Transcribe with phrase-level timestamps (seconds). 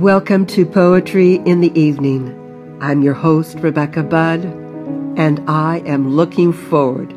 [0.00, 2.78] Welcome to Poetry in the Evening.
[2.80, 4.42] I'm your host, Rebecca Budd,
[5.18, 7.10] and I am looking forward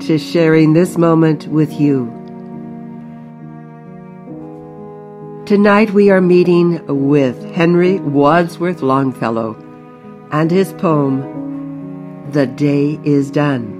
[0.00, 2.06] to sharing this moment with you.
[5.44, 9.54] Tonight we are meeting with Henry Wadsworth Longfellow
[10.32, 13.76] and his poem, The Day is Done.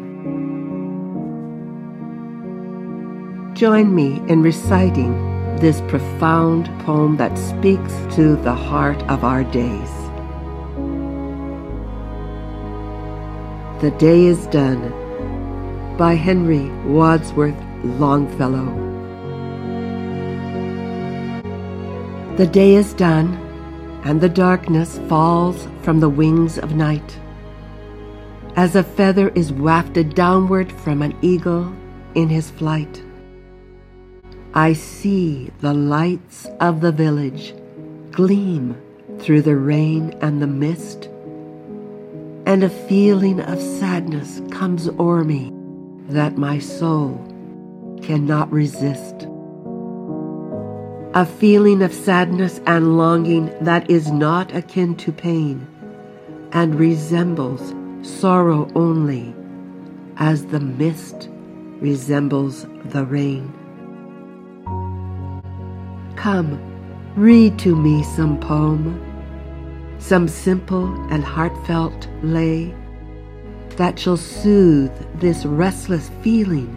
[3.55, 5.30] Join me in reciting
[5.61, 9.91] this profound poem that speaks to the heart of our days.
[13.83, 18.65] The Day is Done by Henry Wadsworth Longfellow.
[22.39, 23.35] The day is done,
[24.05, 27.19] and the darkness falls from the wings of night.
[28.57, 31.71] As a feather is wafted downward from an eagle
[32.15, 33.03] in his flight.
[34.55, 37.55] I see the lights of the village
[38.11, 38.77] gleam
[39.21, 41.05] through the rain and the mist,
[42.47, 45.53] and a feeling of sadness comes o'er me
[46.09, 47.15] that my soul
[48.03, 49.29] cannot resist.
[51.15, 55.65] A feeling of sadness and longing that is not akin to pain
[56.51, 59.33] and resembles sorrow only
[60.17, 61.29] as the mist
[61.81, 63.55] resembles the rain.
[66.21, 66.61] Come,
[67.17, 69.01] read to me some poem,
[69.99, 72.75] some simple and heartfelt lay
[73.79, 76.77] that shall soothe this restless feeling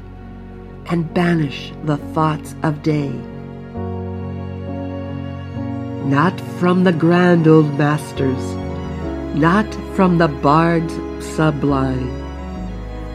[0.85, 3.09] and banish the thoughts of day.
[6.05, 8.55] Not from the grand old masters,
[9.35, 12.07] not from the bards sublime,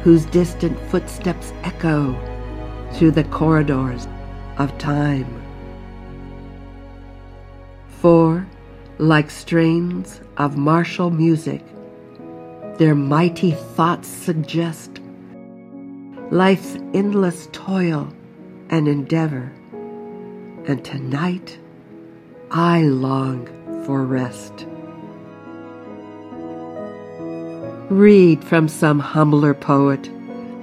[0.02, 2.14] whose distant footsteps echo
[2.92, 4.06] through the corridors
[4.58, 5.37] of time.
[8.00, 8.46] For,
[8.98, 11.64] like strains of martial music,
[12.76, 15.00] their mighty thoughts suggest
[16.30, 18.12] life's endless toil
[18.70, 19.50] and endeavor.
[20.66, 21.58] And tonight,
[22.52, 23.46] I long
[23.84, 24.64] for rest.
[27.90, 30.06] Read from some humbler poet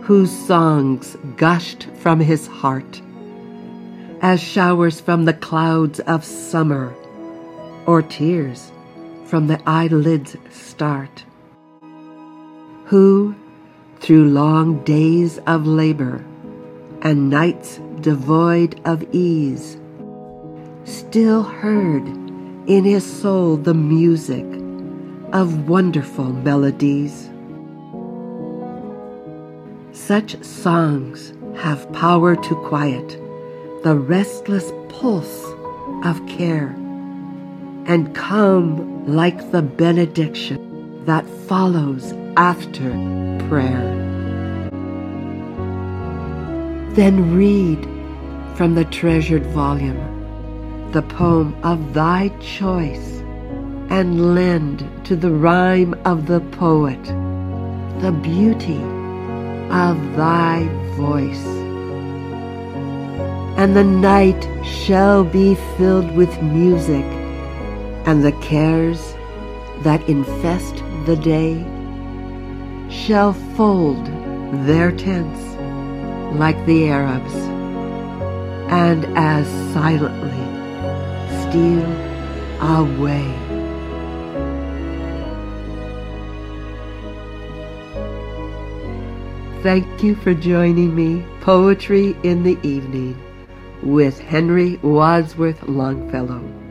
[0.04, 3.02] whose songs gushed from his heart
[4.22, 6.96] as showers from the clouds of summer
[7.86, 8.72] or tears
[9.26, 11.26] from the eyelids start,
[12.86, 13.36] who,
[14.00, 16.24] through long days of labor
[17.02, 19.78] and nights devoid of ease,
[20.84, 22.06] still heard
[22.68, 24.46] in his soul the music
[25.34, 27.30] of wonderful melodies.
[29.92, 33.20] Such songs have power to quiet
[33.84, 35.46] the restless pulse
[36.04, 36.76] of care
[37.86, 42.90] and come like the benediction that follows after
[43.48, 43.92] prayer.
[46.94, 47.84] Then read
[48.56, 53.22] from the treasured volume the poem of thy choice
[53.90, 57.04] and lend to the rhyme of the poet
[58.02, 58.82] the beauty
[59.72, 61.46] of thy voice.
[63.58, 67.06] And the night shall be filled with music
[68.06, 69.14] and the cares
[69.82, 71.64] that infest the day
[72.90, 74.06] shall fold
[74.66, 75.40] their tents
[76.38, 77.34] like the Arabs
[78.72, 80.30] and as silently
[81.50, 81.86] steal
[82.62, 83.26] away.
[89.64, 93.20] Thank you for joining me, Poetry in the Evening,
[93.82, 96.65] with Henry Wadsworth Longfellow.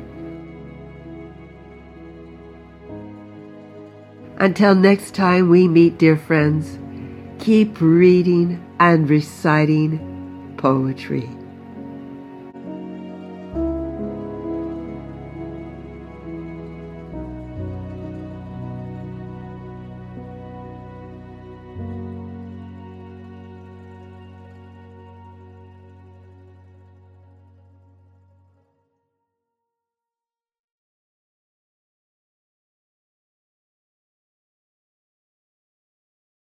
[4.39, 6.79] Until next time we meet, dear friends,
[7.39, 11.29] keep reading and reciting poetry.